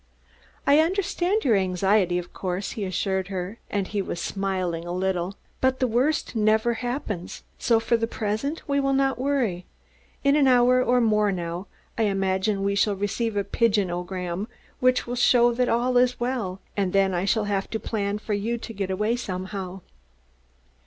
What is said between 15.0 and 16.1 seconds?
will show that all